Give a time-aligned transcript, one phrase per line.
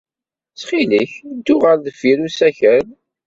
[0.51, 2.85] Ttxil-k, ddu ɣer deffir n usakal.